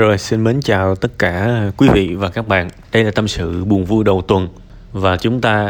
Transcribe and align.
Rồi 0.00 0.18
xin 0.18 0.44
mến 0.44 0.60
chào 0.60 0.94
tất 0.94 1.18
cả 1.18 1.62
quý 1.76 1.88
vị 1.92 2.14
và 2.14 2.28
các 2.28 2.48
bạn. 2.48 2.68
Đây 2.92 3.04
là 3.04 3.10
tâm 3.10 3.28
sự 3.28 3.64
buồn 3.64 3.84
vui 3.84 4.04
đầu 4.04 4.22
tuần 4.28 4.48
và 4.92 5.16
chúng 5.16 5.40
ta 5.40 5.64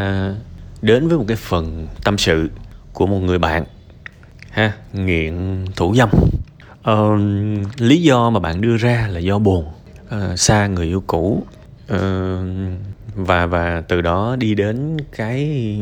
đến 0.82 1.08
với 1.08 1.18
một 1.18 1.24
cái 1.28 1.36
phần 1.36 1.86
tâm 2.04 2.18
sự 2.18 2.50
của 2.92 3.06
một 3.06 3.18
người 3.18 3.38
bạn 3.38 3.64
ha 4.50 4.72
nghiện 4.92 5.64
thủ 5.76 5.94
dâm. 5.94 6.08
Ờ, 6.82 7.16
lý 7.78 8.02
do 8.02 8.30
mà 8.30 8.40
bạn 8.40 8.60
đưa 8.60 8.76
ra 8.76 9.08
là 9.10 9.20
do 9.20 9.38
buồn, 9.38 9.64
ờ, 10.08 10.36
xa 10.36 10.66
người 10.66 10.86
yêu 10.86 11.02
cũ 11.06 11.46
ờ, 11.88 12.38
và 13.14 13.46
và 13.46 13.82
từ 13.88 14.00
đó 14.00 14.36
đi 14.38 14.54
đến 14.54 14.96
cái 15.16 15.76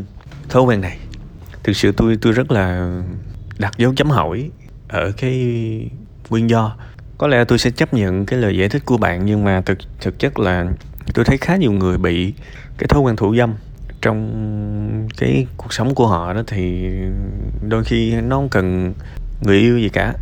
thói 0.48 0.62
quen 0.62 0.80
này. 0.80 0.98
Thực 1.62 1.76
sự 1.76 1.92
tôi 1.92 2.18
tôi 2.20 2.32
rất 2.32 2.50
là 2.50 2.98
đặt 3.58 3.78
dấu 3.78 3.92
chấm 3.96 4.10
hỏi 4.10 4.50
ở 4.88 5.12
cái 5.16 5.34
nguyên 6.30 6.50
do 6.50 6.76
có 7.18 7.26
lẽ 7.26 7.44
tôi 7.44 7.58
sẽ 7.58 7.70
chấp 7.70 7.94
nhận 7.94 8.26
cái 8.26 8.38
lời 8.38 8.56
giải 8.56 8.68
thích 8.68 8.82
của 8.84 8.96
bạn 8.96 9.26
nhưng 9.26 9.44
mà 9.44 9.60
thực 9.60 9.78
thực 10.00 10.18
chất 10.18 10.38
là 10.38 10.66
tôi 11.14 11.24
thấy 11.24 11.38
khá 11.38 11.56
nhiều 11.56 11.72
người 11.72 11.98
bị 11.98 12.34
cái 12.78 12.88
thói 12.88 13.00
quen 13.00 13.16
thủ 13.16 13.36
dâm 13.36 13.54
trong 14.02 15.08
cái 15.18 15.46
cuộc 15.56 15.72
sống 15.72 15.94
của 15.94 16.06
họ 16.06 16.32
đó 16.32 16.42
thì 16.46 16.90
đôi 17.68 17.84
khi 17.84 18.14
nó 18.14 18.36
không 18.36 18.48
cần 18.48 18.94
người 19.42 19.58
yêu 19.58 19.78
gì 19.78 19.88
cả. 19.88 20.14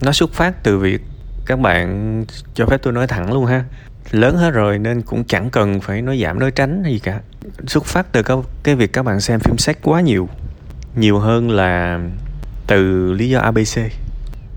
Nó 0.00 0.12
xuất 0.12 0.32
phát 0.32 0.62
từ 0.62 0.78
việc 0.78 1.02
các 1.46 1.60
bạn 1.60 2.24
cho 2.54 2.66
phép 2.66 2.82
tôi 2.82 2.92
nói 2.92 3.06
thẳng 3.06 3.32
luôn 3.32 3.46
ha. 3.46 3.64
Lớn 4.10 4.36
hết 4.36 4.50
rồi 4.50 4.78
nên 4.78 5.02
cũng 5.02 5.24
chẳng 5.24 5.50
cần 5.50 5.80
phải 5.80 6.02
nói 6.02 6.20
giảm 6.22 6.38
nói 6.38 6.50
tránh 6.50 6.84
hay 6.84 6.92
gì 6.92 6.98
cả. 6.98 7.20
Xuất 7.66 7.84
phát 7.84 8.12
từ 8.12 8.22
cái, 8.62 8.74
việc 8.74 8.92
các 8.92 9.02
bạn 9.02 9.20
xem 9.20 9.40
phim 9.40 9.58
sách 9.58 9.78
quá 9.82 10.00
nhiều 10.00 10.28
nhiều 10.96 11.18
hơn 11.18 11.50
là 11.50 12.00
từ 12.66 13.12
lý 13.12 13.28
do 13.28 13.40
abc 13.40 13.80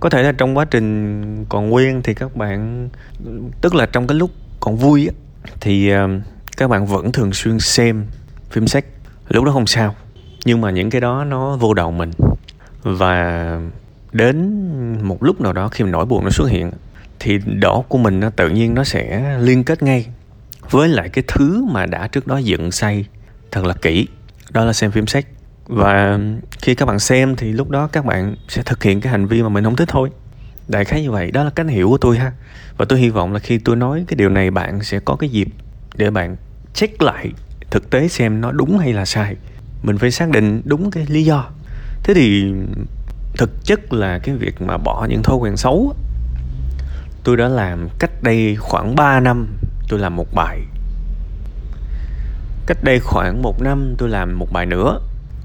có 0.02 0.10
thể 0.10 0.24
là 0.24 0.32
trong 0.32 0.58
quá 0.58 0.66
trình 0.66 1.46
còn 1.50 1.70
nguyên 1.70 2.02
thì 2.04 2.14
các 2.14 2.36
bạn 2.36 2.90
tức 3.62 3.76
là 3.76 3.86
trong 3.86 4.08
cái 4.08 4.18
lúc 4.18 4.32
còn 4.60 4.78
vui 4.78 5.08
á, 5.08 5.14
thì 5.62 5.90
ờ, 5.90 6.08
các 6.58 6.70
bạn 6.70 6.86
vẫn 6.86 7.12
thường 7.12 7.34
xuyên 7.34 7.60
xem 7.60 8.06
phim 8.50 8.68
sách 8.68 8.86
lúc 9.30 9.44
đó 9.44 9.52
không 9.52 9.68
sao 9.68 9.96
nhưng 10.46 10.62
mà 10.62 10.72
những 10.72 10.90
cái 10.90 11.02
đó 11.02 11.24
nó 11.24 11.58
vô 11.58 11.74
đầu 11.74 11.92
mình. 11.92 12.12
Và 12.84 13.60
đến 14.12 14.38
một 15.02 15.24
lúc 15.24 15.42
nào 15.42 15.54
đó 15.54 15.68
khi 15.68 15.84
mà 15.84 15.90
nỗi 15.90 16.06
buồn 16.06 16.24
nó 16.24 16.30
xuất 16.30 16.50
hiện 16.50 16.72
thì 17.20 17.40
đỏ 17.46 17.84
của 17.88 17.98
mình 17.98 18.20
nó 18.20 18.30
tự 18.30 18.50
nhiên 18.50 18.74
nó 18.74 18.84
sẽ 18.84 19.38
liên 19.40 19.64
kết 19.64 19.84
ngay 19.84 20.08
với 20.70 20.90
lại 20.90 21.10
cái 21.10 21.24
thứ 21.28 21.66
mà 21.72 21.86
đã 21.86 22.08
trước 22.08 22.28
đó 22.28 22.38
dựng 22.38 22.72
say 22.72 23.06
thật 23.52 23.66
là 23.66 23.74
kỹ. 23.74 24.08
Đó 24.50 24.66
là 24.66 24.74
xem 24.74 24.92
phim 24.92 25.08
sách 25.08 25.26
và 25.72 26.20
khi 26.62 26.76
các 26.76 26.86
bạn 26.86 27.00
xem 27.00 27.36
thì 27.36 27.52
lúc 27.52 27.70
đó 27.70 27.88
các 27.92 28.06
bạn 28.06 28.36
sẽ 28.48 28.62
thực 28.64 28.84
hiện 28.84 29.02
cái 29.02 29.12
hành 29.12 29.28
vi 29.28 29.44
mà 29.44 29.50
mình 29.50 29.64
không 29.64 29.76
thích 29.76 29.88
thôi. 29.92 30.10
Đại 30.68 30.86
khái 30.86 31.02
như 31.02 31.12
vậy, 31.12 31.32
đó 31.32 31.44
là 31.44 31.50
cách 31.50 31.66
hiểu 31.70 31.90
của 31.90 31.98
tôi 31.98 32.18
ha. 32.18 32.32
Và 32.78 32.86
tôi 32.86 33.00
hy 33.00 33.10
vọng 33.10 33.34
là 33.34 33.40
khi 33.40 33.58
tôi 33.58 33.76
nói 33.76 34.04
cái 34.08 34.16
điều 34.16 34.30
này, 34.30 34.52
bạn 34.52 34.84
sẽ 34.84 35.00
có 35.00 35.16
cái 35.16 35.30
dịp 35.30 35.48
để 35.96 36.10
bạn 36.10 36.36
check 36.74 37.02
lại 37.02 37.32
thực 37.70 37.90
tế 37.90 38.08
xem 38.08 38.42
nó 38.42 38.52
đúng 38.52 38.78
hay 38.78 38.94
là 38.94 39.06
sai. 39.06 39.36
Mình 39.84 39.98
phải 39.98 40.12
xác 40.12 40.30
định 40.30 40.62
đúng 40.66 40.92
cái 40.92 41.06
lý 41.10 41.24
do. 41.24 41.50
Thế 42.04 42.14
thì 42.14 42.54
thực 43.38 43.66
chất 43.66 43.94
là 43.94 44.20
cái 44.20 44.36
việc 44.36 44.62
mà 44.62 44.78
bỏ 44.78 45.08
những 45.10 45.24
thói 45.24 45.36
quen 45.36 45.58
xấu 45.58 45.94
tôi 47.24 47.38
đã 47.38 47.48
làm 47.48 47.90
cách 48.00 48.12
đây 48.24 48.56
khoảng 48.60 48.96
3 48.96 49.20
năm, 49.20 49.48
tôi 49.90 50.00
làm 50.00 50.16
một 50.16 50.28
bài. 50.34 50.60
Cách 52.66 52.78
đây 52.84 53.00
khoảng 53.00 53.42
một 53.42 53.62
năm, 53.62 53.96
tôi 53.98 54.10
làm 54.10 54.40
một 54.40 54.48
bài 54.52 54.66
nữa 54.66 55.00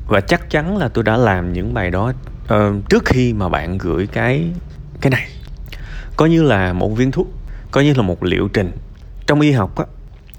và 0.09 0.21
chắc 0.21 0.51
chắn 0.51 0.77
là 0.77 0.89
tôi 0.89 1.05
đã 1.05 1.17
làm 1.17 1.53
những 1.53 1.75
bài 1.75 1.91
đó 1.91 2.13
uh, 2.55 2.89
trước 2.89 3.05
khi 3.05 3.33
mà 3.33 3.49
bạn 3.49 3.79
gửi 3.79 4.07
cái 4.07 4.45
cái 5.01 5.11
này. 5.11 5.29
Coi 6.17 6.31
như 6.31 6.43
là 6.43 6.73
một 6.73 6.89
viên 6.89 7.11
thuốc 7.11 7.27
coi 7.71 7.85
như 7.85 7.95
là 7.95 8.03
một 8.03 8.23
liệu 8.23 8.49
trình. 8.49 8.71
Trong 9.27 9.41
y 9.41 9.53
học 9.53 9.77
á 9.77 9.85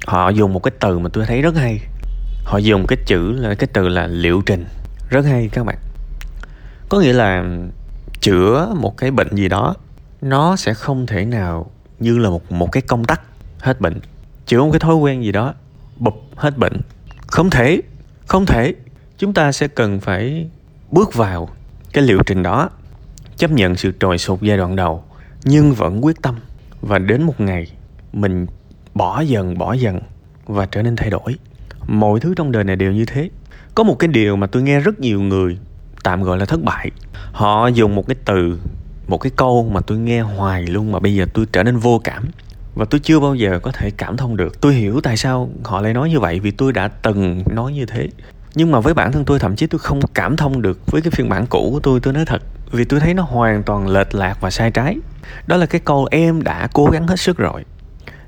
họ 0.06 0.30
dùng 0.30 0.54
một 0.54 0.64
cái 0.64 0.72
từ 0.80 1.00
mà 1.00 1.10
tôi 1.14 1.26
thấy 1.26 1.42
rất 1.42 1.56
hay. 1.56 1.80
Họ 2.44 2.58
dùng 2.58 2.88
cái 2.88 2.98
chữ 3.06 3.32
là 3.32 3.56
cái 3.56 3.68
từ 3.74 3.88
là 3.88 4.08
liệu 4.08 4.42
trình. 4.46 4.66
Rất 5.10 5.26
hay 5.26 5.50
các 5.52 5.66
bạn. 5.66 5.78
Có 6.90 7.00
nghĩa 7.00 7.14
là 7.14 7.46
chữa 8.22 8.74
một 8.76 8.98
cái 8.98 9.12
bệnh 9.12 9.36
gì 9.36 9.50
đó 9.50 9.76
nó 10.22 10.56
sẽ 10.56 10.74
không 10.74 11.06
thể 11.06 11.26
nào 11.26 11.72
như 12.00 12.18
là 12.18 12.30
một 12.30 12.52
một 12.52 12.72
cái 12.72 12.82
công 12.82 13.06
tắc 13.06 13.22
hết 13.60 13.82
bệnh. 13.82 14.00
Chữa 14.46 14.64
một 14.64 14.70
cái 14.72 14.80
thói 14.80 14.96
quen 14.96 15.24
gì 15.24 15.32
đó 15.32 15.54
bụp 15.98 16.16
hết 16.36 16.58
bệnh. 16.58 16.82
Không 17.28 17.50
thể 17.50 17.82
không 18.28 18.46
thể 18.46 18.74
chúng 19.18 19.34
ta 19.34 19.52
sẽ 19.52 19.68
cần 19.68 20.00
phải 20.00 20.48
bước 20.92 21.14
vào 21.14 21.50
cái 21.94 22.04
liệu 22.04 22.20
trình 22.26 22.44
đó, 22.44 22.70
chấp 23.38 23.52
nhận 23.52 23.76
sự 23.76 23.92
trồi 24.00 24.18
sụt 24.18 24.42
giai 24.42 24.58
đoạn 24.58 24.76
đầu, 24.76 25.04
nhưng 25.44 25.74
vẫn 25.74 26.06
quyết 26.06 26.22
tâm. 26.22 26.36
Và 26.82 27.00
đến 27.00 27.24
một 27.24 27.40
ngày, 27.40 27.68
mình 28.14 28.46
bỏ 28.94 29.22
dần 29.22 29.58
bỏ 29.58 29.74
dần 29.74 30.00
và 30.46 30.66
trở 30.66 30.82
nên 30.82 30.96
thay 30.96 31.10
đổi. 31.10 31.36
Mọi 31.88 32.20
thứ 32.20 32.34
trong 32.36 32.52
đời 32.52 32.64
này 32.64 32.76
đều 32.76 32.92
như 32.92 33.06
thế. 33.06 33.30
Có 33.76 33.84
một 33.84 34.00
cái 34.00 34.08
điều 34.08 34.36
mà 34.36 34.48
tôi 34.48 34.64
nghe 34.64 34.80
rất 34.80 35.00
nhiều 35.00 35.22
người 35.22 35.58
tạm 36.04 36.24
gọi 36.24 36.38
là 36.38 36.46
thất 36.46 36.64
bại. 36.64 36.92
Họ 37.32 37.68
dùng 37.68 37.96
một 37.96 38.08
cái 38.08 38.16
từ, 38.26 38.60
một 39.08 39.18
cái 39.18 39.32
câu 39.36 39.70
mà 39.72 39.82
tôi 39.82 39.98
nghe 39.98 40.22
hoài 40.22 40.64
luôn 40.64 40.92
mà 40.92 41.00
bây 41.00 41.16
giờ 41.16 41.26
tôi 41.34 41.46
trở 41.52 41.64
nên 41.64 41.78
vô 41.78 42.02
cảm. 42.04 42.26
Và 42.76 42.86
tôi 42.86 43.00
chưa 43.00 43.20
bao 43.20 43.36
giờ 43.36 43.60
có 43.64 43.72
thể 43.72 43.92
cảm 43.98 44.18
thông 44.18 44.38
được. 44.38 44.62
Tôi 44.62 44.74
hiểu 44.74 45.02
tại 45.02 45.18
sao 45.18 45.50
họ 45.64 45.82
lại 45.82 45.94
nói 45.94 46.10
như 46.10 46.20
vậy 46.20 46.40
vì 46.40 46.52
tôi 46.52 46.74
đã 46.74 46.88
từng 46.88 47.44
nói 47.46 47.74
như 47.74 47.86
thế 47.86 48.08
nhưng 48.58 48.72
mà 48.72 48.80
với 48.80 48.94
bản 48.94 49.12
thân 49.12 49.26
tôi, 49.26 49.40
thậm 49.40 49.56
chí 49.56 49.68
tôi 49.68 49.80
không 49.80 50.00
cảm 50.14 50.38
thông 50.38 50.62
được 50.62 50.92
với 50.92 51.02
cái 51.02 51.12
phiên 51.12 51.30
bản 51.30 51.46
cũ 51.50 51.70
của 51.74 51.80
tôi. 51.80 52.00
Tôi 52.00 52.14
nói 52.14 52.26
thật, 52.26 52.42
vì 52.72 52.86
tôi 52.86 53.00
thấy 53.00 53.14
nó 53.14 53.24
hoàn 53.24 53.64
toàn 53.64 53.88
lệch 53.88 54.16
lạc 54.16 54.42
và 54.42 54.50
sai 54.50 54.72
trái. 54.72 54.98
Đó 55.48 55.58
là 55.58 55.66
cái 55.66 55.82
câu 55.86 56.08
em 56.12 56.44
đã 56.44 56.68
cố 56.74 56.86
gắng 56.86 57.08
hết 57.08 57.20
sức 57.20 57.38
rồi. 57.38 57.66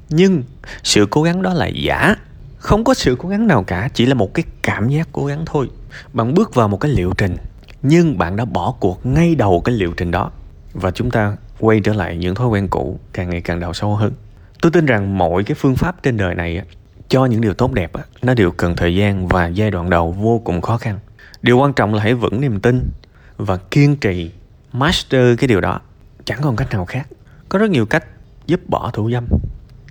Nhưng 0.09 0.44
sự 0.84 1.07
cố 1.09 1.23
gắng 1.23 1.41
đó 1.41 1.53
là 1.53 1.67
giả. 1.67 2.16
Không 2.57 2.84
có 2.84 2.94
sự 2.94 3.16
cố 3.19 3.29
gắng 3.29 3.47
nào 3.47 3.63
cả, 3.63 3.90
chỉ 3.94 4.06
là 4.06 4.13
một 4.13 4.34
cái 4.34 4.44
cảm 4.62 4.90
giác 4.90 5.07
cố 5.12 5.25
gắng 5.25 5.44
thôi. 5.45 5.69
Bạn 6.13 6.34
bước 6.34 6.56
vào 6.56 6.67
một 6.67 6.78
cái 6.78 6.91
liệu 6.91 7.13
trình, 7.17 7.38
nhưng 7.81 8.17
bạn 8.17 8.35
đã 8.35 8.46
bỏ 8.46 8.75
cuộc 8.79 9.06
ngay 9.06 9.35
đầu 9.35 9.61
cái 9.66 9.75
liệu 9.75 9.94
trình 9.97 10.11
đó. 10.11 10.31
Và 10.73 10.91
chúng 10.91 11.11
ta 11.11 11.38
quay 11.59 11.79
trở 11.79 11.94
lại 11.94 12.17
những 12.17 12.35
thói 12.35 12.47
quen 12.47 12.67
cũ 12.67 13.00
càng 13.13 13.29
ngày 13.29 13.41
càng 13.41 13.59
đào 13.59 13.73
sâu 13.73 13.96
hơn. 13.96 14.13
Tôi 14.61 14.72
tin 14.72 14.85
rằng 14.85 15.17
mọi 15.17 15.44
cái 15.44 15.56
phương 15.56 15.75
pháp 15.75 16.03
trên 16.03 16.17
đời 16.17 16.35
này 16.35 16.61
cho 17.09 17.25
những 17.25 17.42
điều 17.42 17.53
tốt 17.53 17.74
đẹp 17.74 17.92
nó 18.22 18.34
đều 18.34 18.52
cần 18.52 18.75
thời 18.75 18.96
gian 18.96 19.28
và 19.28 19.47
giai 19.47 19.72
đoạn 19.72 19.90
đầu 19.90 20.12
vô 20.12 20.42
cùng 20.46 20.62
khó 20.62 20.78
khăn. 20.78 21.00
Điều 21.42 21.58
quan 21.58 21.74
trọng 21.74 21.94
là 21.94 22.03
hãy 22.03 22.14
vững 22.14 22.42
niềm 22.42 22.59
tin 22.59 22.90
và 23.38 23.58
kiên 23.58 23.96
trì, 23.96 24.31
master 24.74 25.40
cái 25.40 25.47
điều 25.47 25.62
đó. 25.62 25.80
Chẳng 26.25 26.40
còn 26.42 26.56
cách 26.56 26.72
nào 26.72 26.86
khác. 26.86 27.08
Có 27.50 27.59
rất 27.59 27.70
nhiều 27.70 27.86
cách 27.86 28.06
giúp 28.47 28.59
bỏ 28.68 28.92
thủ 28.94 29.12
dâm, 29.12 29.25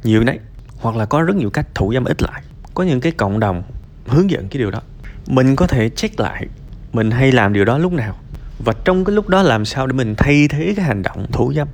nhiều 0.02 0.24
đấy, 0.24 0.38
hoặc 0.80 0.96
là 0.96 1.06
có 1.06 1.22
rất 1.22 1.36
nhiều 1.36 1.50
cách 1.50 1.66
thủ 1.74 1.94
dâm 1.94 2.04
ít 2.04 2.22
lại. 2.22 2.42
Có 2.74 2.84
những 2.84 3.00
cái 3.00 3.12
cộng 3.12 3.40
đồng 3.40 3.62
hướng 4.06 4.30
dẫn 4.30 4.48
cái 4.48 4.58
điều 4.58 4.70
đó. 4.70 4.80
Mình 5.26 5.56
có 5.56 5.66
thể 5.66 5.88
check 5.88 6.20
lại 6.20 6.46
mình 6.92 7.10
hay 7.10 7.32
làm 7.32 7.52
điều 7.52 7.64
đó 7.64 7.78
lúc 7.78 7.92
nào. 7.92 8.16
Và 8.64 8.72
trong 8.84 9.04
cái 9.04 9.14
lúc 9.14 9.28
đó 9.28 9.42
làm 9.42 9.64
sao 9.64 9.86
để 9.86 9.92
mình 9.92 10.14
thay 10.16 10.48
thế 10.48 10.72
cái 10.76 10.84
hành 10.84 11.02
động 11.02 11.26
thủ 11.32 11.52
dâm, 11.56 11.68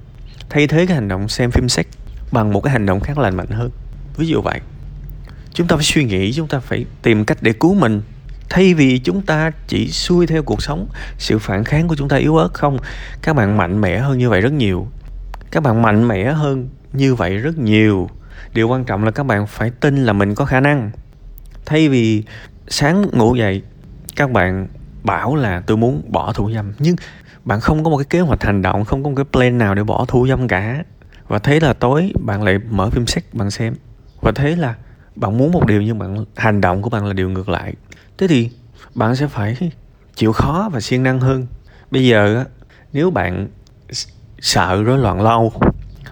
thay 0.50 0.66
thế 0.66 0.86
cái 0.86 0.94
hành 0.94 1.08
động 1.08 1.28
xem 1.28 1.50
phim 1.50 1.68
sex 1.68 1.86
bằng 2.32 2.52
một 2.52 2.60
cái 2.60 2.72
hành 2.72 2.86
động 2.86 3.00
khác 3.00 3.18
lành 3.18 3.36
mạnh 3.36 3.50
hơn. 3.50 3.70
Ví 4.16 4.26
dụ 4.26 4.40
vậy 4.40 4.60
chúng 5.54 5.66
ta 5.66 5.76
phải 5.76 5.84
suy 5.84 6.04
nghĩ, 6.04 6.32
chúng 6.32 6.48
ta 6.48 6.58
phải 6.58 6.84
tìm 7.02 7.24
cách 7.24 7.38
để 7.40 7.52
cứu 7.52 7.74
mình. 7.74 8.02
Thay 8.50 8.74
vì 8.74 8.98
chúng 8.98 9.22
ta 9.22 9.50
chỉ 9.66 9.88
xuôi 9.88 10.26
theo 10.26 10.42
cuộc 10.42 10.62
sống, 10.62 10.88
sự 11.18 11.38
phản 11.38 11.64
kháng 11.64 11.88
của 11.88 11.96
chúng 11.96 12.08
ta 12.08 12.16
yếu 12.16 12.36
ớt 12.36 12.54
không? 12.54 12.78
Các 13.22 13.36
bạn 13.36 13.56
mạnh 13.56 13.80
mẽ 13.80 13.98
hơn 13.98 14.18
như 14.18 14.30
vậy 14.30 14.40
rất 14.40 14.52
nhiều. 14.52 14.88
Các 15.50 15.62
bạn 15.62 15.82
mạnh 15.82 16.08
mẽ 16.08 16.32
hơn 16.32 16.68
như 16.92 17.14
vậy 17.14 17.36
rất 17.36 17.58
nhiều. 17.58 18.10
Điều 18.52 18.68
quan 18.68 18.84
trọng 18.84 19.04
là 19.04 19.10
các 19.10 19.26
bạn 19.26 19.46
phải 19.46 19.70
tin 19.70 20.04
là 20.04 20.12
mình 20.12 20.34
có 20.34 20.44
khả 20.44 20.60
năng. 20.60 20.90
Thay 21.66 21.88
vì 21.88 22.22
sáng 22.68 23.06
ngủ 23.12 23.34
dậy, 23.34 23.62
các 24.16 24.30
bạn 24.30 24.68
bảo 25.02 25.36
là 25.36 25.60
tôi 25.60 25.76
muốn 25.76 26.02
bỏ 26.08 26.32
thủ 26.32 26.50
dâm. 26.54 26.72
Nhưng 26.78 26.96
bạn 27.44 27.60
không 27.60 27.84
có 27.84 27.90
một 27.90 27.96
cái 27.96 28.06
kế 28.10 28.20
hoạch 28.20 28.42
hành 28.42 28.62
động, 28.62 28.84
không 28.84 29.02
có 29.02 29.10
một 29.10 29.16
cái 29.16 29.24
plan 29.32 29.58
nào 29.58 29.74
để 29.74 29.84
bỏ 29.84 30.04
thủ 30.08 30.26
dâm 30.28 30.48
cả. 30.48 30.84
Và 31.28 31.38
thế 31.38 31.60
là 31.60 31.72
tối, 31.72 32.12
bạn 32.20 32.42
lại 32.42 32.58
mở 32.70 32.90
phim 32.90 33.06
sách 33.06 33.24
bạn 33.32 33.50
xem. 33.50 33.74
Và 34.20 34.32
thế 34.34 34.56
là 34.56 34.74
bạn 35.16 35.38
muốn 35.38 35.52
một 35.52 35.66
điều 35.66 35.82
nhưng 35.82 35.98
bạn, 35.98 36.24
hành 36.36 36.60
động 36.60 36.82
của 36.82 36.90
bạn 36.90 37.06
là 37.06 37.12
điều 37.12 37.30
ngược 37.30 37.48
lại. 37.48 37.74
Thế 38.18 38.26
thì 38.26 38.50
bạn 38.94 39.16
sẽ 39.16 39.26
phải 39.26 39.70
chịu 40.14 40.32
khó 40.32 40.70
và 40.72 40.80
siêng 40.80 41.02
năng 41.02 41.20
hơn. 41.20 41.46
Bây 41.90 42.06
giờ 42.06 42.44
nếu 42.92 43.10
bạn 43.10 43.48
sợ 44.40 44.82
rối 44.82 44.98
loạn 44.98 45.22
lâu 45.22 45.52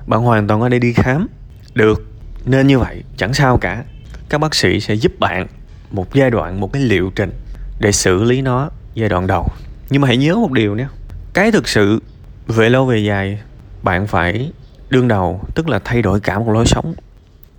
bạn 0.06 0.20
hoàn 0.20 0.46
toàn 0.46 0.60
có 0.60 0.69
thể 0.70 0.78
đi 0.78 0.93
khám. 0.93 1.28
Được, 1.75 2.02
nên 2.44 2.66
như 2.66 2.78
vậy, 2.78 3.02
chẳng 3.16 3.34
sao 3.34 3.58
cả. 3.58 3.84
Các 4.28 4.38
bác 4.38 4.54
sĩ 4.54 4.81
sẽ 4.81 4.94
giúp 4.94 5.12
bạn 5.20 5.46
một 5.90 6.14
giai 6.14 6.31
đoạn, 6.31 6.60
một 6.60 6.72
cái 6.72 6.82
liệu 6.82 7.10
trình 7.16 7.32
để 7.81 7.93
xử 7.93 8.22
lý 8.22 8.43
nó 8.43 8.70
giai 8.94 9.08
đoạn 9.08 9.26
đầu. 9.26 9.49
Nhưng 9.90 10.02
mà 10.02 10.08
hãy 10.08 10.16
nhớ 10.16 10.37
một 10.37 10.52
điều 10.52 10.76
nhé 10.76 10.87
cái 11.34 11.52
thực 11.52 11.69
sự 11.69 12.02
về 12.46 12.69
lâu 12.69 12.87
về 12.87 12.99
dài, 12.99 13.40
bạn 13.82 14.06
phải 14.06 14.52
đương 14.90 15.08
đầu, 15.08 15.40
tức 15.54 15.69
là 15.69 15.78
thay 15.84 16.02
đổi 16.02 16.20
cả 16.20 16.38
một 16.38 16.52
lối 16.52 16.66
sống. 16.66 16.94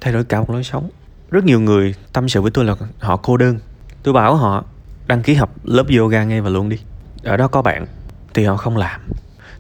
Thay 0.01 0.13
đổi 0.13 0.24
cả 0.24 0.40
một 0.40 0.50
lối 0.50 0.63
sống 0.63 0.90
rất 1.33 1.45
nhiều 1.45 1.59
người 1.59 1.95
tâm 2.13 2.30
sự 2.30 2.41
với 2.41 2.51
tôi 2.51 2.65
là 2.65 2.75
họ 3.00 3.18
cô 3.18 3.38
đơn. 3.38 3.59
Tôi 4.03 4.13
bảo 4.13 4.35
họ, 4.35 4.65
đăng 5.07 5.24
ký 5.24 5.33
học 5.33 5.56
lớp 5.63 5.85
yoga 5.97 6.24
ngay 6.24 6.41
và 6.41 6.50
luôn 6.50 6.69
đi. 6.69 6.77
Ở 7.24 7.38
đó 7.38 7.47
có 7.47 7.62
bạn. 7.62 7.85
Thì 8.33 8.44
họ 8.44 8.57
không 8.57 8.77
làm. 8.77 9.01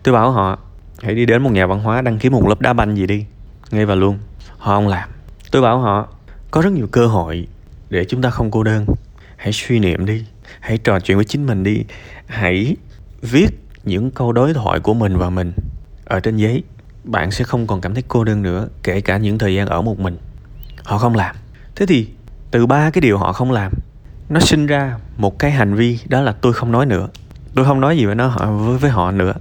Tôi 0.03 0.13
bảo 0.13 0.31
họ, 0.31 0.59
hãy 1.01 1.15
đi 1.15 1.25
đến 1.25 1.43
một 1.43 1.51
nhà 1.51 1.65
văn 1.65 1.79
hóa 1.79 2.01
đăng 2.01 2.19
ký 2.19 2.29
một 2.29 2.47
lớp 2.47 2.61
đá 2.61 2.73
banh 2.73 2.95
gì 2.95 3.07
đi, 3.07 3.25
ngay 3.71 3.85
và 3.85 3.95
luôn. 3.95 4.19
Họ 4.57 4.75
không 4.75 4.87
làm. 4.87 5.09
Tôi 5.51 5.61
bảo 5.61 5.79
họ, 5.79 6.07
có 6.51 6.61
rất 6.61 6.73
nhiều 6.73 6.87
cơ 6.91 7.07
hội 7.07 7.47
để 7.89 8.05
chúng 8.05 8.21
ta 8.21 8.29
không 8.29 8.51
cô 8.51 8.63
đơn. 8.63 8.85
Hãy 9.37 9.53
suy 9.53 9.79
niệm 9.79 10.05
đi, 10.05 10.25
hãy 10.59 10.77
trò 10.77 10.99
chuyện 10.99 11.17
với 11.17 11.25
chính 11.25 11.45
mình 11.45 11.63
đi. 11.63 11.83
Hãy 12.25 12.75
viết 13.21 13.49
những 13.83 14.11
câu 14.11 14.31
đối 14.31 14.53
thoại 14.53 14.79
của 14.79 14.93
mình 14.93 15.17
và 15.17 15.29
mình. 15.29 15.53
Ở 16.05 16.19
trên 16.19 16.37
giấy, 16.37 16.63
bạn 17.03 17.31
sẽ 17.31 17.43
không 17.43 17.67
còn 17.67 17.81
cảm 17.81 17.93
thấy 17.93 18.03
cô 18.07 18.23
đơn 18.23 18.41
nữa, 18.41 18.67
kể 18.83 19.01
cả 19.01 19.17
những 19.17 19.37
thời 19.37 19.55
gian 19.55 19.67
ở 19.67 19.81
một 19.81 19.99
mình. 19.99 20.17
Họ 20.83 20.97
không 20.97 21.15
làm 21.15 21.35
thế 21.75 21.85
thì 21.85 22.07
từ 22.51 22.65
ba 22.65 22.89
cái 22.89 23.01
điều 23.01 23.17
họ 23.17 23.33
không 23.33 23.51
làm 23.51 23.73
nó 24.29 24.39
sinh 24.39 24.65
ra 24.65 24.97
một 25.17 25.39
cái 25.39 25.51
hành 25.51 25.75
vi 25.75 25.99
đó 26.07 26.21
là 26.21 26.31
tôi 26.31 26.53
không 26.53 26.71
nói 26.71 26.85
nữa. 26.85 27.07
Tôi 27.55 27.65
không 27.65 27.81
nói 27.81 27.97
gì 27.97 28.05
với 28.05 28.15
nó 28.15 28.29
với, 28.29 28.77
với 28.77 28.91
họ 28.91 29.11
nữa. 29.11 29.33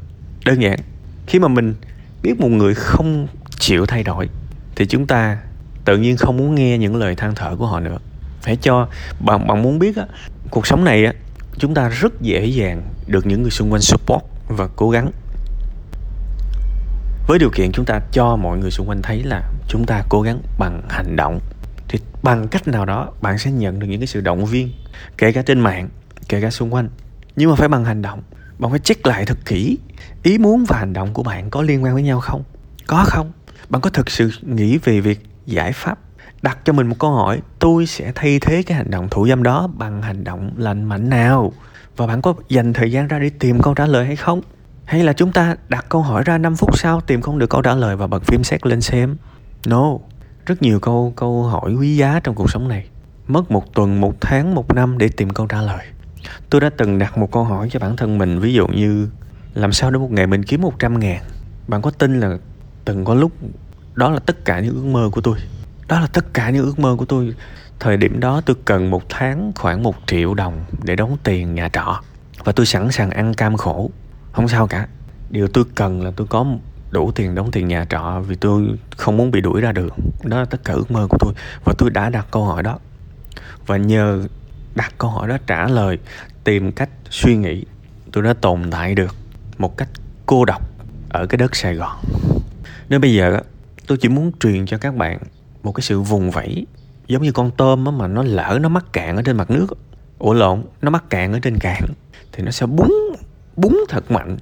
Đơn 0.44 0.62
giản 0.62 0.79
khi 1.26 1.38
mà 1.38 1.49
mình 1.49 1.75
biết 2.23 2.40
một 2.40 2.49
người 2.49 2.75
không 2.75 3.26
chịu 3.58 3.87
thay 3.87 4.02
đổi 4.02 4.29
thì 4.76 4.87
chúng 4.87 5.06
ta 5.06 5.38
tự 5.84 5.96
nhiên 5.99 6.17
không 6.17 6.37
muốn 6.37 6.55
nghe 6.55 6.79
những 6.79 6.96
lời 6.96 7.14
than 7.14 7.34
thở 7.34 7.56
của 7.56 7.67
họ 7.67 7.81
nữa. 7.81 7.99
Phải 8.43 8.56
cho 8.56 8.88
bạn 9.20 9.46
bạn 9.46 9.62
muốn 9.62 9.79
biết 9.79 9.96
á 9.96 10.05
cuộc 10.50 10.67
sống 10.67 10.84
này 10.84 11.05
á 11.05 11.12
chúng 11.58 11.75
ta 11.75 11.88
rất 11.88 12.20
dễ 12.20 12.46
dàng 12.46 12.82
được 13.06 13.26
những 13.26 13.43
người 13.43 13.50
xung 13.50 13.73
quanh 13.73 13.81
support 13.81 14.23
và 14.49 14.69
cố 14.76 14.90
gắng. 14.90 15.11
Với 17.26 17.38
điều 17.38 17.50
kiện 17.50 17.73
chúng 17.73 17.84
ta 17.84 18.00
cho 18.12 18.37
mọi 18.37 18.58
người 18.58 18.70
xung 18.70 18.88
quanh 18.88 19.02
thấy 19.02 19.23
là 19.23 19.43
chúng 19.69 19.84
ta 19.87 20.02
cố 20.08 20.23
gắng 20.23 20.38
bằng 20.58 20.82
hành 20.88 21.17
động 21.17 21.40
bằng 22.23 22.49
cách 22.49 22.69
nào 22.69 22.85
đó, 22.85 23.13
bạn 23.23 23.39
sẽ 23.39 23.51
nhận 23.51 23.79
được 23.79 23.87
những 23.87 24.01
cái 24.01 24.07
sự 24.07 24.21
động 24.21 24.47
viên, 24.47 24.73
kể 25.19 25.33
cả 25.33 25.43
trên 25.43 25.61
mạng, 25.61 25.89
kể 26.29 26.41
cả 26.41 26.51
xung 26.51 26.75
quanh. 26.75 26.89
Nhưng 27.37 27.51
mà 27.51 27.57
phải 27.57 27.69
bằng 27.69 27.85
hành 27.85 28.03
động. 28.03 28.23
Bạn 28.59 28.71
phải 28.71 28.81
check 28.81 29.07
lại 29.07 29.27
thật 29.27 29.39
kỹ 29.45 29.79
ý 30.23 30.39
muốn 30.39 30.65
và 30.65 30.79
hành 30.79 30.93
động 30.93 31.13
của 31.13 31.23
bạn 31.23 31.51
có 31.51 31.63
liên 31.63 31.85
quan 31.85 31.95
với 31.95 32.03
nhau 32.03 32.21
không? 32.21 32.43
Có 32.87 33.05
không? 33.07 33.33
Bạn 33.69 33.83
có 33.83 33.91
thực 33.91 34.11
sự 34.11 34.31
nghĩ 34.43 34.79
về 34.79 35.01
việc 35.01 35.21
giải 35.47 35.73
pháp? 35.73 35.99
Đặt 36.43 36.59
cho 36.65 36.73
mình 36.73 36.87
một 36.87 36.97
câu 36.99 37.11
hỏi, 37.11 37.41
tôi 37.59 37.87
sẽ 37.87 38.13
thay 38.15 38.39
thế 38.41 38.63
cái 38.63 38.77
hành 38.77 38.91
động 38.91 39.09
thủ 39.11 39.29
dâm 39.29 39.43
đó 39.43 39.69
bằng 39.75 40.03
hành 40.03 40.25
động 40.25 40.51
lành 40.57 40.85
mạnh 40.85 41.09
nào? 41.09 41.53
Và 41.97 42.07
bạn 42.07 42.23
có 42.23 42.35
dành 42.49 42.73
thời 42.73 42.93
gian 42.93 43.09
ra 43.09 43.19
để 43.19 43.31
tìm 43.39 43.61
câu 43.61 43.75
trả 43.75 43.87
lời 43.87 44.07
hay 44.07 44.17
không? 44.17 44.41
Hay 44.85 45.05
là 45.05 45.13
chúng 45.13 45.33
ta 45.33 45.57
đặt 45.69 45.87
câu 45.89 46.03
hỏi 46.03 46.23
ra 46.27 46.39
5 46.39 46.57
phút 46.57 46.79
sau 46.79 47.01
tìm 47.01 47.21
không 47.21 47.39
được 47.39 47.51
câu 47.51 47.63
trả 47.63 47.75
lời 47.75 47.97
và 47.97 48.07
bật 48.07 48.25
phim 48.25 48.45
xét 48.45 48.67
lên 48.67 48.81
xem? 48.81 49.17
No 49.67 49.99
rất 50.47 50.62
nhiều 50.62 50.81
câu 50.81 51.12
câu 51.17 51.43
hỏi 51.43 51.75
quý 51.75 51.97
giá 51.97 52.21
trong 52.25 52.35
cuộc 52.35 52.50
sống 52.50 52.69
này. 52.69 52.87
Mất 53.27 53.50
một 53.50 53.75
tuần, 53.75 54.00
một 54.00 54.15
tháng, 54.21 54.55
một 54.55 54.75
năm 54.75 54.99
để 54.99 55.09
tìm 55.09 55.31
câu 55.31 55.47
trả 55.47 55.62
lời. 55.62 55.87
Tôi 56.50 56.61
đã 56.61 56.71
từng 56.77 56.99
đặt 56.99 57.19
một 57.19 57.33
câu 57.33 57.44
hỏi 57.44 57.69
cho 57.71 57.81
bản 57.81 57.97
thân 57.97 58.19
mình, 58.19 58.39
ví 58.39 58.55
dụ 58.55 58.67
như, 58.67 59.09
làm 59.55 59.73
sao 59.73 59.91
để 59.91 59.99
một 59.99 60.12
ngày 60.12 60.27
mình 60.27 60.43
kiếm 60.43 60.62
100 60.62 60.99
ngàn? 60.99 61.23
Bạn 61.69 61.83
có 61.83 61.91
tin 61.91 62.21
là 62.21 62.39
từng 62.85 63.05
có 63.05 63.15
lúc 63.15 63.33
đó 63.94 64.11
là 64.11 64.19
tất 64.19 64.44
cả 64.44 64.61
những 64.61 64.75
ước 64.75 64.85
mơ 64.85 65.11
của 65.12 65.21
tôi? 65.21 65.39
Đó 65.89 66.00
là 66.00 66.06
tất 66.06 66.35
cả 66.35 66.50
những 66.50 66.65
ước 66.65 66.79
mơ 66.79 66.97
của 66.99 67.05
tôi. 67.05 67.35
Thời 67.81 67.97
điểm 67.97 68.21
đó 68.21 68.41
tôi 68.47 68.56
cần 68.65 68.91
một 68.91 69.03
tháng 69.09 69.53
khoảng 69.56 69.83
một 69.83 69.94
triệu 70.06 70.35
đồng 70.35 70.65
để 70.83 70.97
đóng 70.97 71.17
tiền 71.25 71.55
nhà 71.55 71.69
trọ. 71.73 72.00
Và 72.44 72.53
tôi 72.53 72.67
sẵn 72.67 72.93
sàng 72.93 73.11
ăn 73.11 73.35
cam 73.35 73.56
khổ. 73.56 73.91
Không 74.33 74.49
sao 74.49 74.67
cả. 74.67 74.89
Điều 75.31 75.49
tôi 75.49 75.65
cần 75.75 76.03
là 76.03 76.11
tôi 76.17 76.27
có 76.27 76.47
đủ 76.93 77.12
tiền 77.12 77.35
đóng 77.35 77.50
tiền 77.50 77.69
nhà 77.69 77.87
trọ 77.91 78.23
vì 78.29 78.37
tôi 78.37 78.69
không 78.97 79.17
muốn 79.17 79.31
bị 79.31 79.41
đuổi 79.41 79.61
ra 79.61 79.73
đường. 79.73 79.97
Đó 80.25 80.39
là 80.39 80.44
tất 80.44 80.65
cả 80.65 80.73
ước 80.73 80.91
mơ 80.91 81.06
của 81.11 81.19
tôi 81.21 81.33
và 81.65 81.75
tôi 81.79 81.91
đã 81.91 82.11
đặt 82.11 82.27
câu 82.31 82.44
hỏi 82.44 82.62
đó. 82.62 82.79
Và 83.67 83.77
nhờ 83.77 84.27
đặt 84.75 84.94
câu 84.99 85.11
hỏi 85.11 85.29
đó 85.29 85.37
trả 85.47 85.69
lời, 85.69 85.99
tìm 86.44 86.73
cách 86.73 86.91
suy 87.11 87.37
nghĩ, 87.37 87.65
tôi 88.12 88.25
đã 88.25 88.33
tồn 88.33 88.71
tại 88.71 88.94
được 88.94 89.15
một 89.59 89.77
cách 89.77 89.89
cô 90.27 90.44
độc 90.44 90.62
ở 91.09 91.27
cái 91.27 91.39
đất 91.39 91.56
sài 91.56 91.75
gòn. 91.75 91.97
Nên 92.89 93.00
bây 93.00 93.15
giờ 93.15 93.41
tôi 93.87 93.99
chỉ 93.99 94.09
muốn 94.09 94.33
truyền 94.41 94.67
cho 94.67 94.79
các 94.79 94.97
bạn 94.97 95.19
một 95.62 95.73
cái 95.73 95.83
sự 95.83 96.00
vùng 96.00 96.31
vẫy, 96.31 96.67
giống 97.06 97.23
như 97.23 97.33
con 97.33 97.50
tôm 97.50 97.99
mà 97.99 98.06
nó 98.06 98.23
lỡ 98.23 98.59
nó 98.62 98.69
mắc 98.69 98.85
cạn 98.93 99.17
ở 99.17 99.23
trên 99.23 99.37
mặt 99.37 99.50
nước 99.50 99.67
ủa 100.19 100.33
lộn, 100.33 100.62
nó 100.83 100.91
mắc 100.91 101.05
cạn 101.11 101.33
ở 101.33 101.39
trên 101.39 101.59
cạn 101.59 101.83
thì 102.33 102.43
nó 102.43 102.50
sẽ 102.50 102.67
búng 102.67 103.17
búng 103.56 103.85
thật 103.89 104.11
mạnh. 104.11 104.37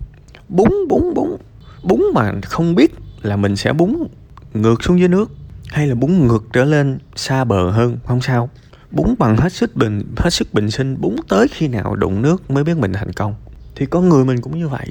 Búng 0.48 0.74
búng 0.88 1.14
búng 1.14 1.36
búng 1.82 2.10
mà 2.14 2.32
không 2.44 2.74
biết 2.74 2.94
là 3.22 3.36
mình 3.36 3.56
sẽ 3.56 3.72
búng 3.72 4.08
ngược 4.54 4.84
xuống 4.84 4.98
dưới 4.98 5.08
nước 5.08 5.30
hay 5.68 5.86
là 5.86 5.94
búng 5.94 6.26
ngược 6.26 6.44
trở 6.52 6.64
lên 6.64 6.98
xa 7.16 7.44
bờ 7.44 7.70
hơn, 7.70 7.98
không 8.06 8.20
sao. 8.20 8.50
Búng 8.90 9.14
bằng 9.18 9.36
hết 9.36 9.52
sức 9.52 9.76
bình, 9.76 10.02
hết 10.16 10.30
sức 10.30 10.54
bình 10.54 10.70
sinh, 10.70 11.00
búng 11.00 11.16
tới 11.28 11.48
khi 11.48 11.68
nào 11.68 11.96
đụng 11.96 12.22
nước 12.22 12.50
mới 12.50 12.64
biết 12.64 12.76
mình 12.76 12.92
thành 12.92 13.12
công. 13.12 13.34
Thì 13.76 13.86
có 13.86 14.00
người 14.00 14.24
mình 14.24 14.40
cũng 14.40 14.58
như 14.58 14.68
vậy. 14.68 14.86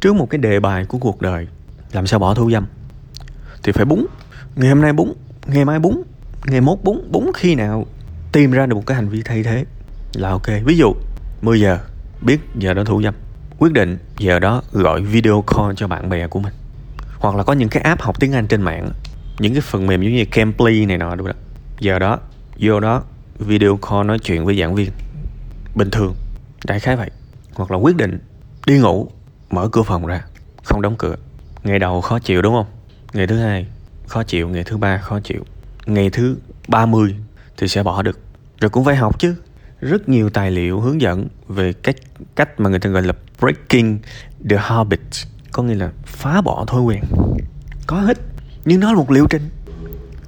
Trước 0.00 0.14
một 0.14 0.30
cái 0.30 0.38
đề 0.38 0.60
bài 0.60 0.84
của 0.84 0.98
cuộc 0.98 1.22
đời, 1.22 1.46
làm 1.92 2.06
sao 2.06 2.20
bỏ 2.20 2.34
thu 2.34 2.50
dâm? 2.50 2.66
Thì 3.62 3.72
phải 3.72 3.84
búng. 3.84 4.06
Ngày 4.56 4.68
hôm 4.68 4.80
nay 4.80 4.92
búng, 4.92 5.14
ngày 5.46 5.64
mai 5.64 5.78
búng, 5.78 6.02
ngày 6.46 6.60
mốt 6.60 6.78
búng 6.82 7.12
búng 7.12 7.30
khi 7.34 7.54
nào 7.54 7.86
tìm 8.32 8.50
ra 8.50 8.66
được 8.66 8.74
một 8.74 8.86
cái 8.86 8.94
hành 8.94 9.08
vi 9.08 9.22
thay 9.22 9.42
thế 9.42 9.64
là 10.14 10.30
ok. 10.30 10.46
Ví 10.64 10.76
dụ 10.76 10.94
10 11.42 11.60
giờ, 11.60 11.78
biết 12.22 12.40
giờ 12.58 12.74
đó 12.74 12.84
thủ 12.84 13.02
dâm 13.02 13.14
quyết 13.58 13.72
định 13.72 13.98
giờ 14.18 14.38
đó 14.38 14.62
gọi 14.72 15.02
video 15.02 15.44
call 15.46 15.72
cho 15.76 15.88
bạn 15.88 16.08
bè 16.08 16.26
của 16.26 16.40
mình. 16.40 16.54
Hoặc 17.18 17.36
là 17.36 17.42
có 17.42 17.52
những 17.52 17.68
cái 17.68 17.82
app 17.82 18.02
học 18.02 18.20
tiếng 18.20 18.32
Anh 18.32 18.46
trên 18.46 18.62
mạng, 18.62 18.90
những 19.38 19.52
cái 19.52 19.60
phần 19.60 19.86
mềm 19.86 20.02
giống 20.02 20.12
như 20.12 20.24
Cambly 20.24 20.86
này 20.86 20.98
nọ 20.98 21.14
đúng 21.14 21.26
không 21.26 21.36
giờ 21.80 21.98
đó, 21.98 22.18
vô 22.58 22.80
đó, 22.80 23.02
video 23.38 23.76
call 23.76 24.06
nói 24.06 24.18
chuyện 24.18 24.44
với 24.44 24.58
giảng 24.60 24.74
viên. 24.74 24.90
Bình 25.74 25.90
thường, 25.90 26.14
đại 26.64 26.80
khái 26.80 26.96
vậy. 26.96 27.10
Hoặc 27.54 27.70
là 27.70 27.76
quyết 27.76 27.96
định 27.96 28.18
đi 28.66 28.78
ngủ, 28.78 29.08
mở 29.50 29.68
cửa 29.72 29.82
phòng 29.82 30.06
ra, 30.06 30.24
không 30.64 30.82
đóng 30.82 30.96
cửa. 30.98 31.16
Ngày 31.64 31.78
đầu 31.78 32.00
khó 32.00 32.18
chịu 32.18 32.42
đúng 32.42 32.54
không? 32.54 32.66
Ngày 33.12 33.26
thứ 33.26 33.38
hai 33.38 33.66
khó 34.06 34.22
chịu, 34.22 34.48
ngày 34.48 34.64
thứ 34.64 34.76
ba 34.76 34.98
khó 34.98 35.20
chịu. 35.20 35.44
Ngày 35.86 36.10
thứ 36.10 36.36
30 36.68 37.16
thì 37.56 37.68
sẽ 37.68 37.82
bỏ 37.82 38.02
được. 38.02 38.18
Rồi 38.60 38.70
cũng 38.70 38.84
phải 38.84 38.96
học 38.96 39.18
chứ 39.18 39.34
rất 39.80 40.08
nhiều 40.08 40.30
tài 40.30 40.50
liệu 40.50 40.80
hướng 40.80 41.00
dẫn 41.00 41.28
về 41.48 41.72
cách 41.72 41.96
cách 42.34 42.60
mà 42.60 42.70
người 42.70 42.78
ta 42.78 42.90
gọi 42.90 43.02
là 43.02 43.12
breaking 43.40 43.98
the 44.50 44.56
habit, 44.56 45.00
có 45.52 45.62
nghĩa 45.62 45.74
là 45.74 45.90
phá 46.06 46.40
bỏ 46.40 46.64
thói 46.66 46.80
quen. 46.80 47.04
Có 47.86 48.00
hết, 48.00 48.18
nhưng 48.64 48.80
nó 48.80 48.92
là 48.92 48.98
một 48.98 49.10
liệu 49.10 49.26
trình. 49.30 49.48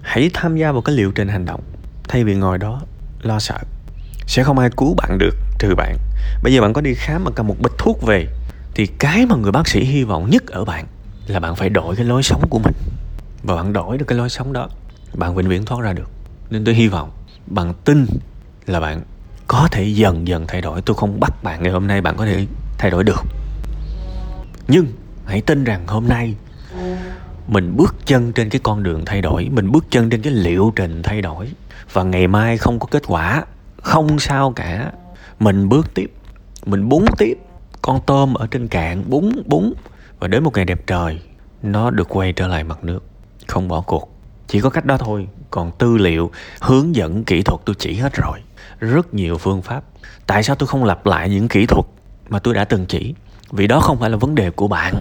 Hãy 0.02 0.30
tham 0.34 0.56
gia 0.56 0.72
vào 0.72 0.82
cái 0.82 0.96
liệu 0.96 1.12
trình 1.12 1.28
hành 1.28 1.44
động. 1.44 1.60
Thay 2.08 2.24
vì 2.24 2.34
ngồi 2.34 2.58
đó 2.58 2.82
lo 3.22 3.38
sợ, 3.38 3.58
sẽ 4.26 4.42
không 4.42 4.58
ai 4.58 4.70
cứu 4.76 4.94
bạn 4.94 5.18
được 5.18 5.36
trừ 5.58 5.74
bạn. 5.76 5.96
Bây 6.42 6.54
giờ 6.54 6.60
bạn 6.60 6.72
có 6.72 6.80
đi 6.80 6.94
khám 6.94 7.24
mà 7.24 7.30
cầm 7.30 7.46
một 7.46 7.56
bịch 7.60 7.72
thuốc 7.78 8.02
về, 8.02 8.26
thì 8.74 8.86
cái 8.86 9.26
mà 9.26 9.36
người 9.36 9.52
bác 9.52 9.68
sĩ 9.68 9.84
hy 9.84 10.04
vọng 10.04 10.30
nhất 10.30 10.46
ở 10.46 10.64
bạn 10.64 10.86
là 11.26 11.40
bạn 11.40 11.56
phải 11.56 11.68
đổi 11.68 11.96
cái 11.96 12.04
lối 12.04 12.22
sống 12.22 12.42
của 12.50 12.58
mình. 12.58 12.74
Và 13.42 13.56
bạn 13.56 13.72
đổi 13.72 13.98
được 13.98 14.04
cái 14.08 14.18
lối 14.18 14.28
sống 14.28 14.52
đó, 14.52 14.68
bạn 15.14 15.34
vĩnh 15.34 15.48
viễn 15.48 15.64
thoát 15.64 15.80
ra 15.82 15.92
được. 15.92 16.10
Nên 16.50 16.64
tôi 16.64 16.74
hy 16.74 16.88
vọng 16.88 17.10
bằng 17.46 17.74
tin 17.84 18.06
là 18.66 18.80
bạn 18.80 19.02
có 19.48 19.68
thể 19.70 19.84
dần 19.84 20.28
dần 20.28 20.46
thay 20.46 20.60
đổi. 20.60 20.82
Tôi 20.82 20.96
không 20.96 21.20
bắt 21.20 21.42
bạn 21.42 21.62
ngày 21.62 21.72
hôm 21.72 21.86
nay, 21.86 22.00
bạn 22.00 22.16
có 22.16 22.26
thể 22.26 22.46
thay 22.78 22.90
đổi 22.90 23.04
được. 23.04 23.22
Nhưng 24.68 24.86
hãy 25.26 25.40
tin 25.40 25.64
rằng 25.64 25.86
hôm 25.86 26.08
nay 26.08 26.34
mình 27.48 27.76
bước 27.76 27.94
chân 28.06 28.32
trên 28.32 28.50
cái 28.50 28.60
con 28.64 28.82
đường 28.82 29.04
thay 29.04 29.22
đổi, 29.22 29.48
mình 29.52 29.72
bước 29.72 29.84
chân 29.90 30.10
trên 30.10 30.22
cái 30.22 30.32
liệu 30.32 30.72
trình 30.76 31.02
thay 31.02 31.22
đổi 31.22 31.48
và 31.92 32.02
ngày 32.02 32.26
mai 32.26 32.58
không 32.58 32.78
có 32.78 32.86
kết 32.90 33.02
quả, 33.06 33.44
không 33.82 34.18
sao 34.18 34.52
cả. 34.56 34.92
Mình 35.40 35.68
bước 35.68 35.94
tiếp, 35.94 36.12
mình 36.66 36.88
búng 36.88 37.04
tiếp 37.18 37.38
con 37.82 38.00
tôm 38.06 38.34
ở 38.34 38.46
trên 38.50 38.68
cạn, 38.68 39.04
búng 39.10 39.42
búng. 39.46 39.74
Và 40.20 40.28
đến 40.28 40.44
một 40.44 40.56
ngày 40.56 40.64
đẹp 40.64 40.86
trời, 40.86 41.20
nó 41.62 41.90
được 41.90 42.08
quay 42.08 42.32
trở 42.32 42.46
lại 42.46 42.64
mặt 42.64 42.84
nước. 42.84 43.04
Không 43.46 43.68
bỏ 43.68 43.80
cuộc. 43.80 44.14
Chỉ 44.48 44.60
có 44.60 44.70
cách 44.70 44.84
đó 44.84 44.96
thôi. 44.96 45.28
Còn 45.50 45.70
tư 45.78 45.98
liệu, 45.98 46.30
hướng 46.60 46.96
dẫn, 46.96 47.24
kỹ 47.24 47.42
thuật 47.42 47.60
tôi 47.64 47.76
chỉ 47.78 47.94
hết 47.94 48.14
rồi 48.14 48.38
rất 48.80 49.14
nhiều 49.14 49.38
phương 49.38 49.62
pháp. 49.62 49.84
Tại 50.26 50.42
sao 50.42 50.56
tôi 50.56 50.66
không 50.66 50.84
lặp 50.84 51.06
lại 51.06 51.28
những 51.28 51.48
kỹ 51.48 51.66
thuật 51.66 51.86
mà 52.28 52.38
tôi 52.38 52.54
đã 52.54 52.64
từng 52.64 52.86
chỉ? 52.86 53.14
Vì 53.50 53.66
đó 53.66 53.80
không 53.80 54.00
phải 54.00 54.10
là 54.10 54.16
vấn 54.16 54.34
đề 54.34 54.50
của 54.50 54.68
bạn. 54.68 54.94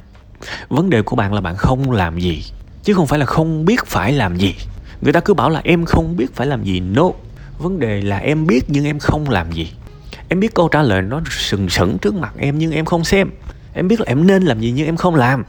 Vấn 0.69 0.89
đề 0.89 1.01
của 1.01 1.15
bạn 1.15 1.33
là 1.33 1.41
bạn 1.41 1.55
không 1.55 1.91
làm 1.91 2.19
gì, 2.19 2.43
chứ 2.83 2.93
không 2.93 3.07
phải 3.07 3.19
là 3.19 3.25
không 3.25 3.65
biết 3.65 3.85
phải 3.85 4.13
làm 4.13 4.37
gì. 4.37 4.55
Người 5.01 5.13
ta 5.13 5.19
cứ 5.19 5.33
bảo 5.33 5.49
là 5.49 5.61
em 5.63 5.85
không 5.85 6.17
biết 6.17 6.35
phải 6.35 6.47
làm 6.47 6.63
gì. 6.63 6.79
No. 6.79 7.11
Vấn 7.59 7.79
đề 7.79 8.01
là 8.01 8.17
em 8.17 8.47
biết 8.47 8.65
nhưng 8.67 8.85
em 8.85 8.99
không 8.99 9.29
làm 9.29 9.51
gì. 9.51 9.73
Em 10.29 10.39
biết 10.39 10.53
câu 10.53 10.67
trả 10.67 10.81
lời 10.81 11.01
nó 11.01 11.21
sừng 11.29 11.69
sững 11.69 11.97
trước 11.97 12.13
mặt 12.13 12.33
em 12.37 12.57
nhưng 12.57 12.71
em 12.71 12.85
không 12.85 13.03
xem. 13.03 13.29
Em 13.73 13.87
biết 13.87 13.99
là 13.99 14.05
em 14.07 14.27
nên 14.27 14.43
làm 14.43 14.59
gì 14.59 14.71
nhưng 14.75 14.85
em 14.85 14.97
không 14.97 15.15
làm. 15.15 15.43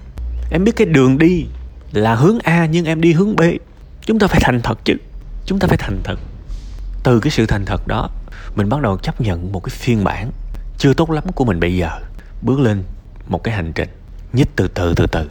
Em 0.50 0.64
biết 0.64 0.76
cái 0.76 0.87
đường 0.87 1.18
đi 1.18 1.47
là 1.92 2.14
hướng 2.14 2.38
a 2.38 2.66
nhưng 2.66 2.85
em 2.85 3.00
đi 3.00 3.12
hướng 3.12 3.37
b. 3.37 3.42
Chúng 4.00 4.18
ta 4.18 4.26
phải 4.26 4.40
thành 4.42 4.61
thật 4.62 4.78
chứ. 4.85 4.94
Chúng 5.47 5.58
ta 5.58 5.68
phải 5.68 5.78
thành 5.78 6.00
thật. 6.04 6.16
Từ 7.02 7.20
cái 7.20 7.30
sự 7.30 7.47
thành 7.47 7.64
thật 7.64 7.87
đó 7.87 8.11
mình 8.54 8.68
bắt 8.68 8.83
đầu 8.83 8.99
chấp 8.99 9.21
nhận 9.21 9.52
một 9.52 9.61
cái 9.61 9.71
phiên 9.71 10.04
bản 10.04 10.30
chưa 10.78 10.95
tốt 10.95 11.11
lắm 11.11 11.25
của 11.35 11.45
mình 11.45 11.61
bây 11.61 11.76
giờ. 11.76 11.90
Bước 12.42 12.61
lên 12.61 12.83
một 13.28 13.45
cái 13.45 13.54
hành 13.54 13.73
trình 13.73 13.88
nhích 14.33 14.57
từ 14.57 14.68
từ 14.68 14.95
từ 14.95 15.07
từ. 15.07 15.30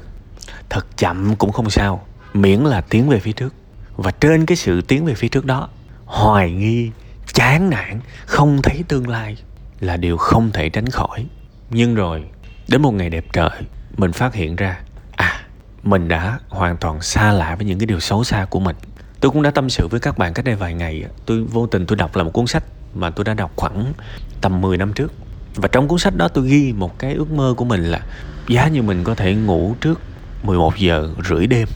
Thật 0.70 0.98
chậm 0.98 1.36
cũng 1.36 1.52
không 1.52 1.70
sao, 1.70 2.06
miễn 2.34 2.60
là 2.60 2.82
tiến 2.82 3.10
về 3.10 3.20
phía 3.20 3.32
trước. 3.32 3.54
Và 3.96 4.12
trên 4.12 4.46
cái 4.46 4.58
sự 4.58 4.82
tiến 4.82 5.06
về 5.06 5.14
phía 5.14 5.28
trước 5.28 5.46
đó, 5.46 5.70
hoài 6.06 6.52
nghi, 6.52 6.92
chán 7.34 7.70
nản, 7.70 8.00
không 8.26 8.62
thấy 8.62 8.84
tương 8.88 9.08
lai 9.08 9.38
là 9.80 9.98
điều 9.98 10.18
không 10.18 10.52
thể 10.52 10.70
tránh 10.70 10.90
khỏi. 10.90 11.26
Nhưng 11.70 11.96
rồi, 11.96 12.24
đến 12.68 12.82
một 12.82 12.92
ngày 12.92 13.10
đẹp 13.10 13.26
trời, 13.34 13.50
mình 13.98 14.12
phát 14.12 14.34
hiện 14.34 14.56
ra 14.56 14.80
à 15.16 15.42
mình 15.84 16.08
đã 16.08 16.40
hoàn 16.50 16.78
toàn 16.78 17.02
xa 17.02 17.32
lạ 17.32 17.56
với 17.56 17.66
những 17.66 17.80
cái 17.80 17.86
điều 17.86 18.00
xấu 18.00 18.24
xa 18.24 18.46
của 18.50 18.60
mình. 18.60 18.76
Tôi 19.20 19.32
cũng 19.32 19.42
đã 19.42 19.52
tâm 19.52 19.70
sự 19.70 19.88
với 19.88 20.00
các 20.00 20.18
bạn 20.18 20.34
cách 20.34 20.46
đây 20.46 20.56
vài 20.56 20.74
ngày. 20.74 21.04
Tôi 21.26 21.44
vô 21.44 21.68
tình 21.68 21.86
tôi 21.86 21.96
đọc 21.96 22.16
là 22.16 22.24
một 22.24 22.32
cuốn 22.34 22.48
sách 22.48 22.64
mà 23.00 23.10
tôi 23.10 23.24
đã 23.24 23.34
đọc 23.34 23.52
khoảng 23.56 23.94
tầm 24.42 24.62
10 24.62 24.78
năm 24.78 24.94
trước. 24.94 25.14
Và 25.56 25.68
trong 25.68 25.88
cuốn 25.88 26.00
sách 26.00 26.16
đó 26.18 26.28
tôi 26.28 26.48
ghi 26.48 26.74
một 26.74 27.00
cái 27.00 27.14
ước 27.14 27.32
mơ 27.32 27.54
của 27.58 27.66
mình 27.66 27.84
là 27.84 28.02
giá 28.48 28.68
như 28.68 28.82
mình 28.82 29.04
có 29.04 29.16
thể 29.16 29.36
ngủ 29.36 29.76
trước 29.82 30.02
11 30.44 30.78
giờ 30.78 31.10
rưỡi 31.30 31.48
đêm. 31.48 31.68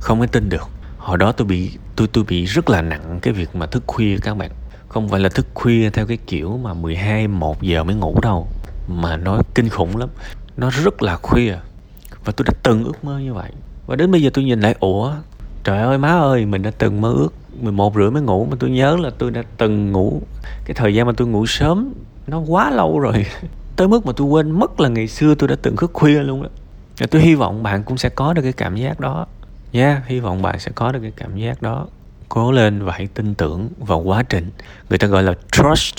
Không 0.00 0.20
có 0.20 0.26
tin 0.26 0.48
được. 0.48 0.68
Hồi 0.98 1.18
đó 1.18 1.32
tôi 1.32 1.46
bị, 1.46 1.70
tôi 1.96 2.08
tôi 2.12 2.24
bị 2.28 2.44
rất 2.44 2.70
là 2.70 2.82
nặng 2.82 3.18
cái 3.22 3.34
việc 3.34 3.56
mà 3.56 3.66
thức 3.66 3.82
khuya 3.86 4.16
các 4.22 4.36
bạn. 4.36 4.50
Không 4.88 5.08
phải 5.08 5.20
là 5.20 5.28
thức 5.28 5.46
khuya 5.54 5.90
theo 5.90 6.06
cái 6.06 6.18
kiểu 6.26 6.58
mà 6.62 6.74
12 6.74 7.28
1 7.28 7.62
giờ 7.62 7.84
mới 7.84 7.94
ngủ 7.94 8.18
đâu, 8.22 8.48
mà 8.88 9.16
nó 9.16 9.42
kinh 9.54 9.68
khủng 9.68 9.96
lắm. 9.96 10.08
Nó 10.56 10.70
rất 10.70 11.02
là 11.02 11.16
khuya. 11.16 11.54
Và 12.24 12.32
tôi 12.36 12.44
đã 12.44 12.52
từng 12.62 12.84
ước 12.84 13.04
mơ 13.04 13.18
như 13.18 13.34
vậy. 13.34 13.50
Và 13.86 13.96
đến 13.96 14.10
bây 14.10 14.22
giờ 14.22 14.30
tôi 14.34 14.44
nhìn 14.44 14.60
lại, 14.60 14.74
ủa 14.80 15.12
trời 15.64 15.82
ơi 15.82 15.98
má 15.98 16.08
ơi 16.08 16.46
mình 16.46 16.62
đã 16.62 16.70
từng 16.78 17.00
mơ 17.00 17.12
ước 17.12 17.34
11 17.62 17.94
rưỡi 17.94 18.10
mới 18.10 18.22
ngủ 18.22 18.46
mà 18.50 18.56
tôi 18.60 18.70
nhớ 18.70 18.96
là 18.96 19.10
tôi 19.18 19.30
đã 19.30 19.42
từng 19.56 19.92
ngủ. 19.92 20.22
Cái 20.64 20.74
thời 20.74 20.94
gian 20.94 21.06
mà 21.06 21.12
tôi 21.16 21.28
ngủ 21.28 21.46
sớm 21.46 21.92
nó 22.26 22.38
quá 22.38 22.70
lâu 22.70 22.98
rồi. 22.98 23.26
Tới 23.76 23.88
mức 23.88 24.06
mà 24.06 24.12
tôi 24.16 24.26
quên 24.26 24.50
mất 24.50 24.80
là 24.80 24.88
ngày 24.88 25.08
xưa 25.08 25.34
tôi 25.34 25.48
đã 25.48 25.56
từng 25.62 25.76
thức 25.76 25.90
khuya 25.94 26.22
luôn 26.22 26.42
đó. 26.42 26.48
Và 26.98 27.06
tôi 27.06 27.22
hy 27.22 27.34
vọng 27.34 27.62
bạn 27.62 27.82
cũng 27.82 27.98
sẽ 27.98 28.08
có 28.08 28.32
được 28.32 28.42
cái 28.42 28.52
cảm 28.52 28.76
giác 28.76 29.00
đó. 29.00 29.26
Nha 29.72 29.86
yeah, 29.86 30.06
hy 30.06 30.20
vọng 30.20 30.42
bạn 30.42 30.58
sẽ 30.58 30.70
có 30.74 30.92
được 30.92 31.00
cái 31.02 31.12
cảm 31.16 31.36
giác 31.36 31.62
đó. 31.62 31.86
Cố 32.28 32.52
lên 32.52 32.84
và 32.84 32.92
hãy 32.92 33.08
tin 33.14 33.34
tưởng 33.34 33.68
vào 33.78 33.98
quá 33.98 34.22
trình. 34.22 34.50
Người 34.90 34.98
ta 34.98 35.06
gọi 35.06 35.22
là 35.22 35.34
trust 35.52 35.94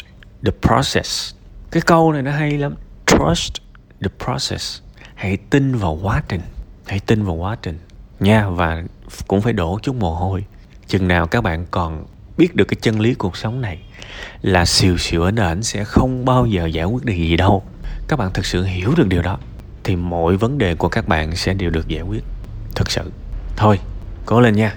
the 0.46 0.52
process. 0.68 1.34
Cái 1.72 1.82
câu 1.82 2.14
này 2.14 2.22
nó 2.22 2.32
hay 2.32 2.58
lắm. 2.58 2.76
Trust 3.06 3.54
the 4.02 4.10
process. 4.26 4.82
Hãy 5.16 5.38
tin 5.38 5.76
vào 5.76 6.00
quá 6.04 6.24
trình. 6.28 6.42
Hãy 6.86 7.00
tin 7.00 7.24
vào 7.24 7.36
quá 7.36 7.58
trình 7.62 7.78
nha, 8.22 8.50
và 8.50 8.84
cũng 9.28 9.42
phải 9.42 9.54
đổ 9.54 9.80
chút 9.82 9.96
mồ 9.96 10.16
hôi. 10.16 10.46
Chừng 10.88 11.08
nào 11.08 11.28
các 11.28 11.42
bạn 11.42 11.66
còn 11.72 12.06
biết 12.38 12.56
được 12.56 12.66
cái 12.66 12.78
chân 12.82 13.00
lý 13.00 13.14
cuộc 13.14 13.38
sống 13.38 13.62
này 13.62 13.80
là 14.42 14.66
xìu 14.66 14.98
xìu 14.98 15.22
ở 15.22 15.32
nền 15.32 15.64
sẽ 15.64 15.84
không 15.84 16.26
bao 16.26 16.46
giờ 16.46 16.66
giải 16.66 16.86
quyết 16.86 17.06
được 17.06 17.14
gì 17.14 17.38
đâu. 17.38 17.64
Các 18.08 18.20
bạn 18.20 18.34
thực 18.34 18.46
sự 18.46 18.64
hiểu 18.64 18.94
được 18.98 19.08
điều 19.08 19.22
đó, 19.22 19.38
thì 19.84 19.96
mọi 19.96 20.38
vấn 20.38 20.58
đề 20.58 20.76
của 20.76 20.90
các 20.90 21.08
bạn 21.08 21.36
sẽ 21.36 21.54
đều 21.54 21.70
được 21.70 21.88
giải 21.88 22.02
quyết. 22.02 22.24
Thực 22.76 22.92
sự. 22.92 23.12
Thôi, 23.56 23.80
cố 24.26 24.42
lên 24.42 24.56
nha. 24.56 24.76